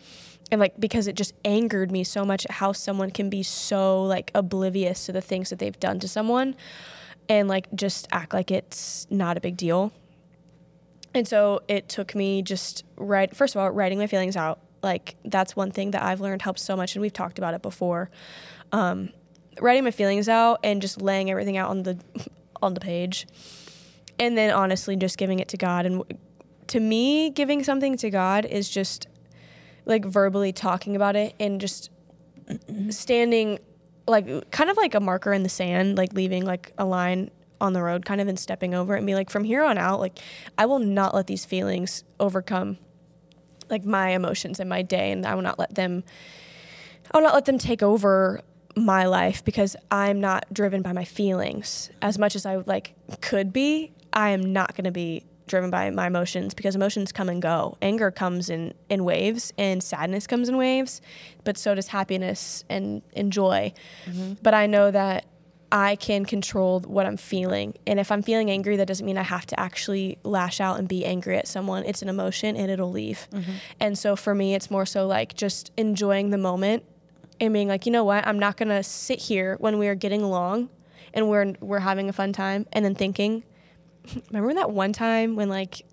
[0.52, 4.04] And like because it just angered me so much at how someone can be so
[4.04, 6.56] like oblivious to the things that they've done to someone
[7.30, 9.92] and like just act like it's not a big deal.
[11.14, 15.16] And so it took me just right first of all writing my feelings out like
[15.26, 18.10] that's one thing that i've learned helps so much and we've talked about it before.
[18.72, 19.10] Um,
[19.62, 21.98] writing my feelings out and just laying everything out on the
[22.62, 23.28] on the page
[24.20, 25.86] and then honestly just giving it to god.
[25.86, 26.04] And
[26.68, 29.08] to me giving something to god is just
[29.86, 31.90] like verbally talking about it and just
[32.90, 33.60] standing
[34.08, 37.74] like kind of like a marker in the sand like leaving like a line on
[37.74, 40.00] the road kind of and stepping over it and be like from here on out
[40.00, 40.20] like
[40.58, 42.78] i will not let these feelings overcome
[43.70, 46.04] like my emotions in my day and i will not let them
[47.12, 48.42] i will not let them take over
[48.76, 51.92] my life because i'm not driven by my feelings.
[52.02, 55.88] As much as i like could be i am not going to be driven by
[55.92, 60.50] my emotions because emotions come and go anger comes in in waves and sadness comes
[60.50, 61.00] in waves
[61.44, 63.72] but so does happiness and, and joy
[64.08, 64.34] mm-hmm.
[64.42, 65.28] but i know that
[65.72, 67.74] I can control what I'm feeling.
[67.88, 70.88] And if I'm feeling angry, that doesn't mean I have to actually lash out and
[70.88, 71.84] be angry at someone.
[71.84, 73.28] It's an emotion and it'll leave.
[73.32, 73.52] Mm-hmm.
[73.80, 76.84] And so for me, it's more so like just enjoying the moment
[77.40, 78.28] and being like, you know what?
[78.28, 80.70] I'm not going to sit here when we are getting along
[81.12, 83.44] and we're we're having a fun time and then thinking,
[84.32, 85.86] remember that one time when like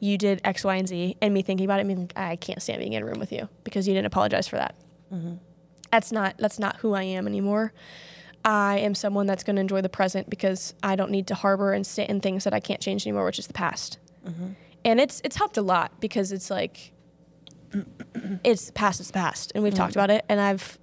[0.00, 2.62] you did X, Y, and Z, and me thinking about it, being like, I can't
[2.62, 4.76] stand being in a room with you because you didn't apologize for that.
[5.12, 5.34] Mm-hmm.
[5.90, 7.72] That's not that's not who I am anymore.
[8.44, 11.72] I am someone that's going to enjoy the present because I don't need to harbor
[11.72, 13.98] and sit in things that I can't change anymore, which is the past.
[14.26, 14.48] Mm-hmm.
[14.84, 16.92] And it's it's helped a lot because it's like
[18.44, 20.00] it's past is past, and we've talked mm-hmm.
[20.00, 20.24] about it.
[20.28, 20.78] And I've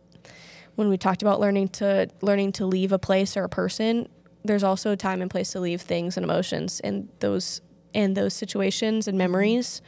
[0.75, 4.09] when we talked about learning to learning to leave a place or a person,
[4.45, 7.61] there's also a time and place to leave things and emotions, and those
[7.93, 9.81] and those situations and memories,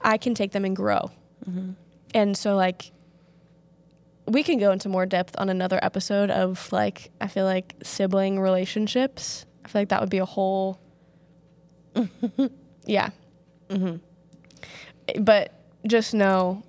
[0.00, 1.10] I can take them and grow.
[1.48, 1.72] Mm-hmm.
[2.14, 2.92] And so like
[4.26, 8.40] we can go into more depth on another episode of like I feel like sibling
[8.40, 9.46] relationships.
[9.64, 10.80] I feel like that would be a whole
[12.84, 13.10] yeah.
[13.68, 13.96] Mm-hmm.
[15.22, 15.52] But
[15.86, 16.62] just know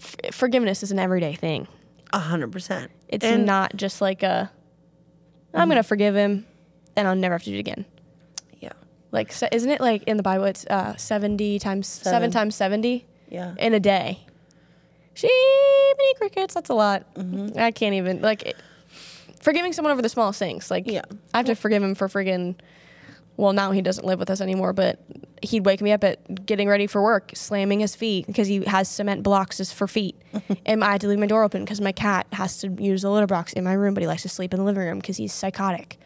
[0.00, 1.66] f- forgiveness is an everyday thing.
[2.12, 2.90] A hundred percent.
[3.08, 4.50] It's And- not just like a
[5.56, 6.46] I'm going to forgive him
[6.96, 7.84] and I'll never have to do it again.
[8.60, 8.72] Yeah.
[9.12, 12.30] Like se- isn't it like in the Bible it's uh 70 times 7 Seven.
[12.30, 13.54] times 70 Yeah.
[13.58, 14.20] in a day.
[15.14, 17.12] Sheepity crickets, that's a lot.
[17.14, 17.58] Mm-hmm.
[17.58, 18.56] I can't even like it,
[19.40, 20.70] forgiving someone over the smallest things.
[20.70, 21.02] Like Yeah.
[21.32, 22.54] I have to forgive him for friggin'
[23.36, 25.00] well now he doesn't live with us anymore, but
[25.42, 28.88] he'd wake me up at getting ready for work, slamming his feet because he has
[28.88, 30.16] cement blocks for feet.
[30.66, 33.10] and I had to leave my door open because my cat has to use the
[33.10, 35.16] litter box in my room, but he likes to sleep in the living room because
[35.16, 35.98] he's psychotic.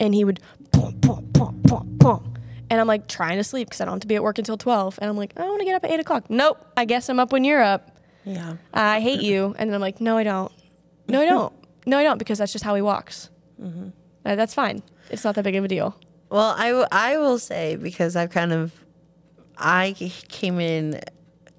[0.00, 0.40] And he would
[0.72, 2.34] pom, pom, pom, pom, pom.
[2.70, 4.56] And I'm like trying to sleep because I don't have to be at work until
[4.56, 4.98] 12.
[5.00, 6.30] And I'm like, I want to get up at 8 o'clock.
[6.30, 7.90] Nope, I guess I'm up when you're up.
[8.24, 8.56] Yeah.
[8.72, 9.54] I hate you.
[9.58, 10.50] And then I'm like, no, I don't.
[11.08, 11.52] No, I don't.
[11.86, 13.30] No, I don't because that's just how he walks.
[13.62, 14.82] Uh, that's fine.
[15.10, 15.96] It's not that big of a deal.
[16.34, 18.72] Well, I, w- I will say because I've kind of
[19.56, 19.94] I
[20.28, 21.00] came in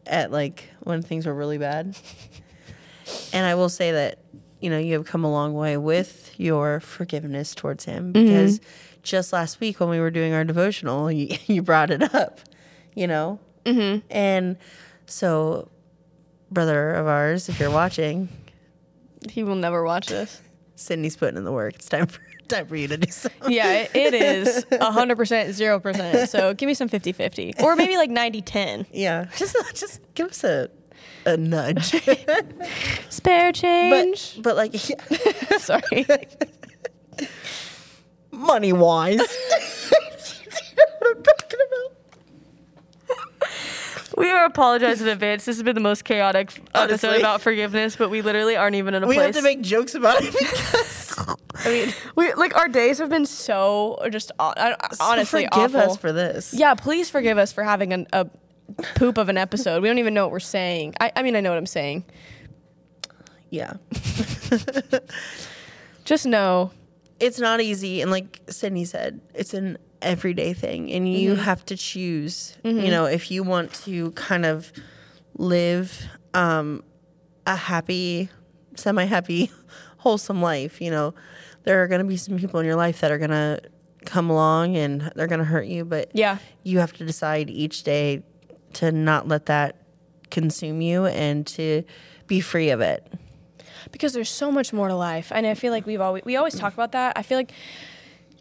[0.06, 1.98] at like when things were really bad,
[3.32, 4.20] and I will say that
[4.60, 8.60] you know you have come a long way with your forgiveness towards him because
[9.02, 12.42] just last week when we were doing our devotional, you, you brought it up,
[12.94, 14.06] you know, mm-hmm.
[14.12, 14.58] and
[15.06, 15.70] so
[16.52, 18.28] brother of ours, if you're watching,
[19.30, 20.42] He will never watch this.
[20.76, 21.76] Sydney's putting in the work.
[21.76, 23.30] It's time for you to.
[23.48, 26.28] Yeah, it, it is 100%, 0%.
[26.28, 27.54] So give me some 50 50.
[27.64, 28.86] Or maybe like 90 10.
[28.92, 30.70] Yeah, just just give us a
[31.26, 31.96] a nudge.
[33.10, 34.36] Spare change.
[34.36, 36.06] but but like yeah, Sorry.
[38.32, 39.20] money wise.
[39.20, 41.92] what I'm talking about.
[44.18, 45.44] We are apologize in advance.
[45.46, 49.04] This has been the most chaotic episode about forgiveness, but we literally aren't even in
[49.04, 49.26] a We place.
[49.36, 51.05] have to make jokes about it because
[51.65, 55.91] I mean, we like our days have been so just hon- honestly forgive awful.
[55.91, 56.54] us for this.
[56.54, 58.28] Yeah, please forgive us for having an, a
[58.95, 59.82] poop of an episode.
[59.82, 60.95] We don't even know what we're saying.
[60.99, 62.06] I, I mean, I know what I'm saying.
[63.49, 63.73] Yeah,
[66.04, 66.71] Just know,
[67.19, 71.41] it's not easy, and like Sydney said, it's an everyday thing, and you Mm-hmm.
[71.43, 72.58] have to choose.
[72.63, 74.71] You know, if you want to kind of
[75.38, 76.84] live um,
[77.47, 78.30] a happy,
[78.75, 79.51] semi-happy,
[79.97, 81.13] wholesome life, you know,
[81.65, 83.60] there are going to be some people in your life that are going to
[84.06, 87.84] come along and they're going to hurt you, but yeah, you have to decide each
[87.84, 88.23] day
[88.73, 89.75] to not let that
[90.32, 91.84] consume you and to
[92.28, 93.12] be free of it.
[93.91, 96.56] because there's so much more to life, and I feel like we've always we always
[96.56, 97.13] talk about that.
[97.17, 97.51] I feel like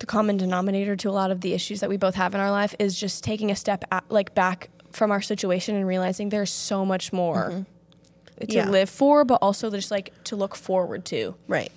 [0.00, 2.50] the common denominator to a lot of the issues that we both have in our
[2.50, 6.50] life is just taking a step at, like back from our situation and realizing there's
[6.50, 8.44] so much more mm-hmm.
[8.46, 8.68] to Yeah.
[8.68, 11.37] live for, but also just like to look forward to.
[11.46, 11.70] Right.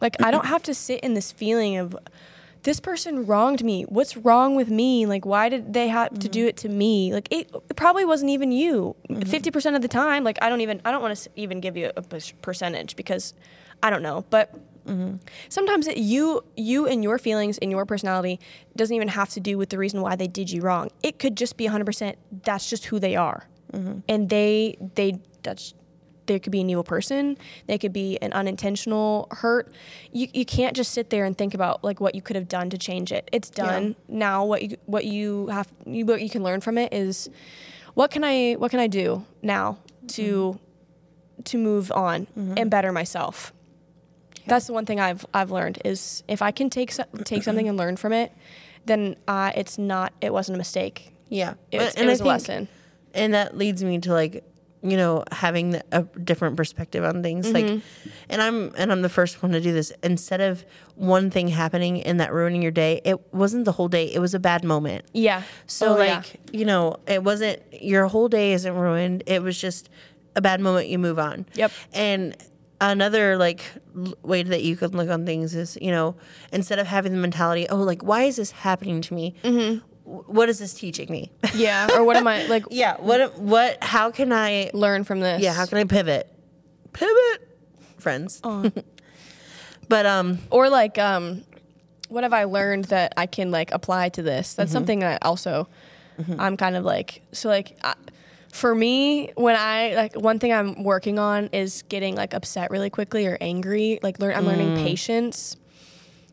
[0.00, 1.96] Like I don't have to sit in this feeling of
[2.64, 3.82] this person wronged me.
[3.84, 5.06] What's wrong with me?
[5.06, 6.48] Like why did they have to do mm-hmm.
[6.48, 7.12] it to me?
[7.12, 8.96] Like it, it probably wasn't even you.
[9.08, 9.30] Mm-hmm.
[9.30, 11.92] 50% of the time, like I don't even I don't want to even give you
[11.96, 13.34] a percentage because
[13.82, 14.54] I don't know, but
[14.86, 15.16] mm-hmm.
[15.48, 18.40] sometimes it, you you and your feelings and your personality
[18.76, 20.90] doesn't even have to do with the reason why they did you wrong.
[21.02, 23.46] It could just be 100% that's just who they are.
[24.08, 25.74] And they they that's
[26.26, 27.36] they could be an evil person.
[27.66, 29.72] They could be an unintentional hurt.
[30.12, 32.70] You, you can't just sit there and think about like what you could have done
[32.70, 33.28] to change it.
[33.32, 34.44] It's done now.
[34.44, 37.28] What you what you have you, what you can learn from it is
[37.94, 40.58] what can I what can I do now to
[41.44, 43.52] to move on and better myself.
[44.46, 47.68] That's the one thing I've I've learned is if I can take so- take something
[47.68, 48.32] and learn from it,
[48.86, 51.12] then uh, it's not it wasn't a mistake.
[51.28, 51.54] Yeah.
[51.72, 52.68] It was, And it was a think- lesson.
[53.14, 54.44] And that leads me to like,
[54.86, 57.50] you know, having a different perspective on things.
[57.50, 57.80] Like,
[58.28, 59.92] and I'm and I'm the first one to do this.
[60.02, 64.12] Instead of one thing happening and that ruining your day, it wasn't the whole day.
[64.12, 65.06] It was a bad moment.
[65.14, 65.42] Yeah.
[65.66, 66.16] So Oh, yeah.
[66.16, 69.22] like, you know, it wasn't your whole day isn't ruined.
[69.26, 69.88] It was just
[70.36, 70.88] a bad moment.
[70.88, 71.46] You move on.
[71.54, 71.72] Yep.
[71.94, 72.36] And
[72.80, 73.62] another like
[74.22, 76.14] way that you could look on things is, you know,
[76.52, 79.34] instead of having the mentality, oh, like why is this happening to me?
[79.42, 79.78] Mm-hmm.
[80.04, 81.32] What is this teaching me?
[81.54, 81.88] yeah.
[81.96, 82.64] Or what am I like?
[82.70, 82.96] yeah.
[82.98, 83.38] What?
[83.38, 83.82] What?
[83.82, 84.70] How can I?
[84.72, 85.42] Learn from this.
[85.42, 85.54] Yeah.
[85.54, 86.30] How can I pivot?
[86.92, 87.58] Pivot,
[87.98, 88.40] friends.
[89.88, 91.44] but um, or like um
[92.08, 95.66] what have i learned that i can like apply to this that's something that also
[96.38, 97.94] i'm kind of like so like I,
[98.52, 102.90] for me when i like one thing i'm working on is getting like upset really
[102.90, 105.56] quickly or angry like learn i'm learning patience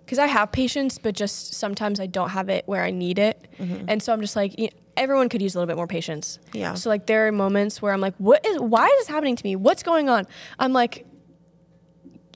[0.06, 3.48] because i have patience but just sometimes i don't have it where i need it.
[3.58, 3.86] Mm-hmm.
[3.88, 6.38] And so i'm just like you everyone could use a little bit more patience.
[6.54, 6.74] Yeah.
[6.74, 9.44] so like there are moments where i'm like what is why is this happening to
[9.44, 9.56] me?
[9.56, 10.28] What's going on?
[10.60, 11.06] I'm like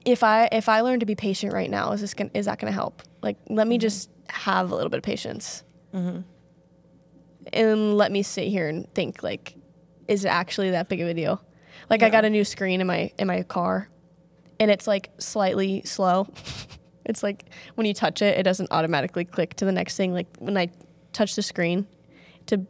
[0.05, 2.59] if I if I learn to be patient right now, is this gonna, is that
[2.59, 3.01] going to help?
[3.21, 3.81] Like, let me mm-hmm.
[3.81, 5.63] just have a little bit of patience,
[5.93, 6.21] mm-hmm.
[7.51, 9.55] and let me sit here and think like,
[10.07, 11.41] is it actually that big of a deal?
[11.89, 13.89] Like, I got a new screen in my in my car,
[14.59, 16.27] and it's like slightly slow.
[17.05, 17.45] it's like
[17.75, 20.13] when you touch it, it doesn't automatically click to the next thing.
[20.13, 20.69] Like when I
[21.13, 21.87] touch the screen
[22.47, 22.65] to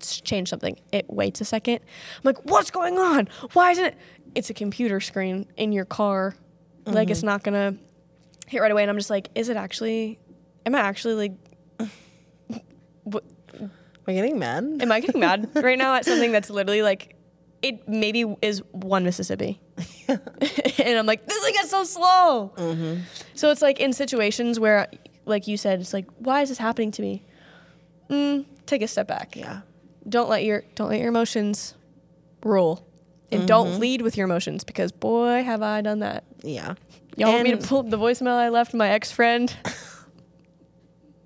[0.00, 1.80] change something, it waits a second.
[2.16, 3.28] I'm like, what's going on?
[3.52, 3.96] Why isn't it?
[4.34, 6.34] It's a computer screen in your car.
[6.86, 7.26] Like it's mm-hmm.
[7.26, 7.76] not gonna
[8.46, 8.82] hit right away.
[8.82, 10.18] And I'm just like, is it actually?
[10.64, 11.32] Am I actually like?
[13.04, 13.24] What,
[13.60, 13.70] Am
[14.06, 14.64] I getting mad?
[14.80, 17.14] Am I getting mad right now at something that's literally like,
[17.62, 19.60] it maybe is one Mississippi,
[20.08, 22.52] and I'm like, this thing is so slow.
[22.56, 23.00] Mm-hmm.
[23.34, 24.88] So it's like in situations where,
[25.24, 27.22] like you said, it's like, why is this happening to me?
[28.10, 29.34] Mm, take a step back.
[29.36, 29.60] Yeah.
[30.08, 31.74] Don't let your don't let your emotions
[32.44, 32.86] rule,
[33.30, 33.46] and Mm-hmm.
[33.46, 36.24] don't lead with your emotions because boy, have I done that.
[36.42, 36.74] Yeah.
[37.16, 39.52] Y'all want me to pull up the voicemail I left my ex friend?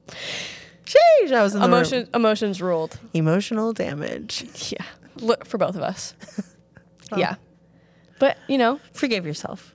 [0.09, 2.99] Sheesh, I was in Emotion emotions ruled.
[3.15, 4.45] Emotional damage.
[4.73, 4.85] Yeah,
[5.45, 6.15] for both of us.
[7.15, 7.35] Yeah,
[8.19, 9.75] but you know, Forgive yourself.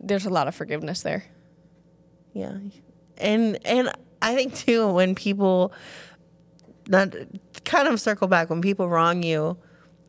[0.00, 1.22] there's a lot of forgiveness there.
[2.32, 2.58] Yeah.
[3.18, 5.72] And and I think too when people
[6.88, 7.14] not
[7.64, 9.56] kind of circle back when people wrong you,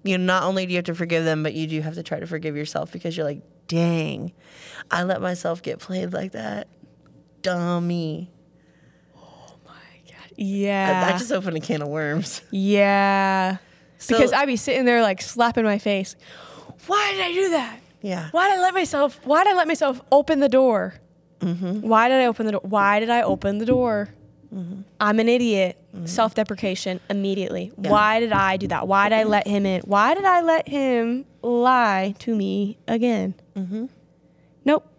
[0.03, 2.01] you know, not only do you have to forgive them, but you do have to
[2.01, 4.31] try to forgive yourself because you're like, dang,
[4.89, 6.67] I let myself get played like that.
[7.43, 8.31] Dummy.
[9.15, 9.71] Oh my
[10.09, 10.31] god.
[10.37, 12.41] Yeah, I, I just opened a can of worms.
[12.49, 13.57] yeah.
[13.97, 16.15] So- because I'd be sitting there like slapping my face.
[16.87, 17.79] Why did I do that?
[18.01, 18.29] Yeah.
[18.31, 19.19] Why did I let myself?
[19.23, 20.93] Why did I let myself open the door?
[21.39, 21.81] Mm-hmm.
[21.81, 22.61] Why did I open the door?
[22.63, 24.09] Why did I open the door?
[24.53, 24.81] Mm-hmm.
[24.99, 25.77] I'm an idiot.
[26.03, 27.71] Self-deprecation immediately.
[27.77, 28.85] Why did I do that?
[28.87, 29.81] Why did I let him in?
[29.81, 33.33] Why did I let him lie to me again?
[33.55, 33.85] Mm-hmm.
[34.65, 34.91] Nope.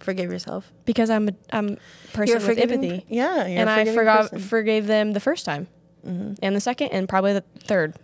[0.00, 0.72] Forgive yourself.
[0.86, 1.76] Because I'm a I'm a
[2.12, 3.44] person You're with empathy, Yeah.
[3.44, 4.38] And I forgot person.
[4.38, 4.48] Mm-hmm.
[4.48, 5.66] forgave them the first time,
[6.04, 7.94] and the second, and probably the third.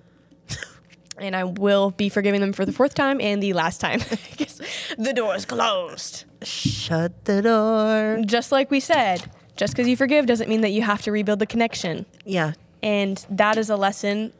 [1.20, 4.00] And I will be forgiving them for the fourth time and the last time.
[4.98, 6.24] the door is closed.
[6.42, 8.22] Shut the door.
[8.24, 11.38] Just like we said, just because you forgive doesn't mean that you have to rebuild
[11.38, 12.06] the connection.
[12.24, 12.52] Yeah.
[12.82, 14.32] And that is a lesson.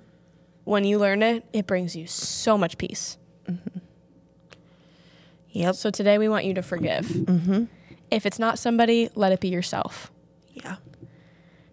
[0.65, 3.17] When you learn it, it brings you so much peace.
[5.53, 5.75] Yep.
[5.75, 7.07] So today we want you to forgive.
[7.07, 7.65] Mm-hmm.
[8.11, 10.11] If it's not somebody, let it be yourself
[10.55, 10.77] Yeah.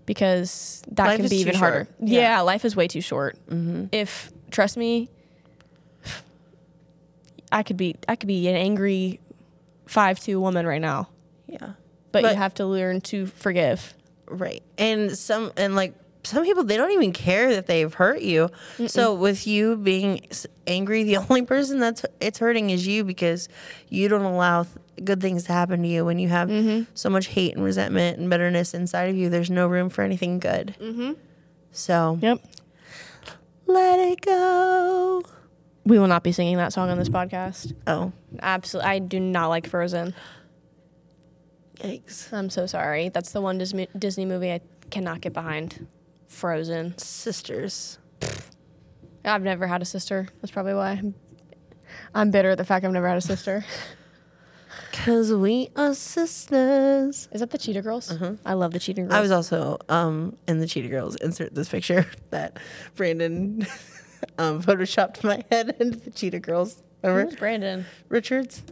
[0.05, 1.87] because that Life can be even harder.
[1.99, 2.21] Yeah.
[2.21, 2.41] Yeah.
[2.41, 3.37] life is way too short.
[3.49, 3.85] Mm-hmm.
[3.91, 5.09] If trust me,
[7.51, 9.19] I could be I could be an angry
[9.85, 11.09] five two woman right now,
[11.47, 11.71] Yeah.
[12.11, 13.93] but, you have to learn to forgive.
[14.27, 14.63] Right.
[14.77, 15.93] And some and like
[16.23, 18.49] some people they don't even care that they've hurt you.
[18.87, 20.27] So with you being
[20.65, 23.47] angry, the only person that's it's hurting is you because
[23.87, 24.75] you don't allow th-
[25.05, 26.51] good things to happen to you when you have
[26.95, 29.29] so much hate and resentment and bitterness inside of you.
[29.29, 30.75] There's no room for anything good.
[30.81, 31.13] Mm-hmm.
[31.71, 32.41] So Yep.
[33.67, 35.21] Let it go.
[35.85, 37.73] We will not be singing that song on this podcast.
[37.85, 38.11] Oh,
[38.41, 40.13] Absolutely, I do not like Frozen.
[41.79, 42.31] yikes!
[42.33, 43.09] I'm so sorry.
[43.09, 45.87] That's the one Disney Disney movie I cannot get behind.
[46.27, 46.97] Frozen.
[46.97, 47.99] Sisters.
[49.23, 50.27] I've never had a sister.
[50.41, 51.01] That's probably why.
[52.13, 53.63] I'm bitter at the fact I've never had a sister.
[54.91, 57.29] Cause we are sisters.
[57.31, 58.13] Is that the Cheetah Girls?
[58.45, 59.13] I love the Cheetah Girls.
[59.13, 61.15] I was also um, in the Cheetah Girls.
[61.17, 62.57] Insert this picture that
[62.95, 63.65] Brandon
[64.37, 66.81] um, photoshopped my head into the Cheetah Girls.
[67.03, 67.85] Remember Who's Brandon?
[68.09, 68.63] Richards?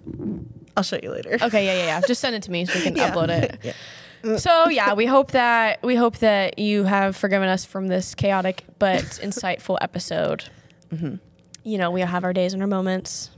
[0.76, 1.38] I'll show you later.
[1.41, 2.01] Okay, yeah, yeah, yeah.
[2.08, 3.12] Just send it to me so we can Yeah.
[3.12, 3.60] upload it.
[3.64, 4.38] Yeah.
[4.38, 8.64] So yeah, we hope that we hope that you have forgiven us from this chaotic
[8.80, 10.45] but insightful episode.
[10.91, 11.16] Mm-hmm.
[11.64, 13.30] You know, we all have our days and our moments,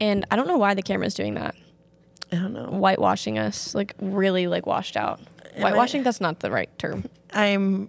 [0.00, 1.54] and I don't know why the camera's doing that,
[2.32, 2.66] I don't know.
[2.66, 5.20] whitewashing us, like really like washed out.
[5.56, 6.02] Am I- Whitewashing?
[6.02, 7.04] That's not the right term.
[7.32, 7.88] I'm.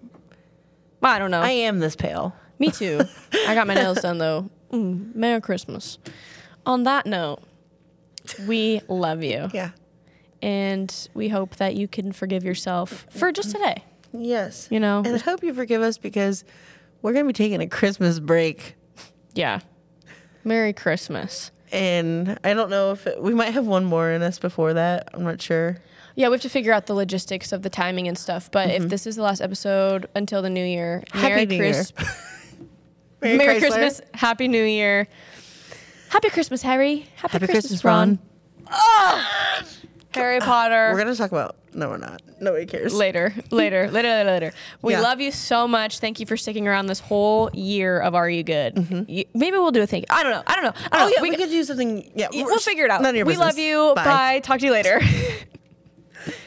[1.01, 1.41] Well, I don't know.
[1.41, 2.35] I am this pale.
[2.57, 3.01] Me too.
[3.47, 4.49] I got my nails done though.
[4.71, 5.97] Mm, Merry Christmas.
[6.67, 7.39] On that note,
[8.47, 9.49] we love you.
[9.51, 9.71] Yeah.
[10.43, 13.83] And we hope that you can forgive yourself for just today.
[14.13, 14.67] Yes.
[14.69, 14.99] You know?
[15.03, 16.43] And I hope you forgive us because
[17.01, 18.75] we're gonna be taking a Christmas break,
[19.33, 19.61] Yeah.
[20.43, 21.49] Merry Christmas.
[21.71, 25.09] And I don't know if it, we might have one more in us before that.
[25.13, 25.77] I'm not sure.
[26.15, 28.51] Yeah, we have to figure out the logistics of the timing and stuff.
[28.51, 31.19] But if this is the last episode until the new year, Mm-hmm.
[31.19, 31.83] Happy Merry, New Year.
[33.21, 34.01] Merry, Merry Christmas.
[34.13, 35.07] Happy New Year.
[36.09, 37.07] Happy Christmas, Harry.
[37.15, 38.19] Happy, Happy Christmas, Christmas, Ron.
[38.69, 39.65] Ron.
[40.11, 40.91] Harry Potter.
[40.93, 41.55] We're gonna talk about.
[41.73, 42.21] No, we're not.
[42.41, 42.93] Nobody cares.
[42.95, 44.51] later, later, later, later, later.
[44.81, 45.01] We Yeah.
[45.01, 45.99] love you so much.
[45.99, 49.05] Thank you for sticking around this whole year of Are You Good?
[49.07, 50.05] You- maybe we'll do a thing.
[50.09, 50.41] I don't know.
[50.47, 50.73] I don't know.
[50.73, 50.95] I don't Mm-hmm.
[50.95, 51.13] Oh know.
[51.15, 52.11] yeah, we, could do something.
[52.15, 53.01] Yeah, we'll figure it out.
[53.03, 53.45] None of your we business.
[53.49, 53.93] love you.
[53.95, 54.39] Bye.
[54.43, 54.99] Talk to you later.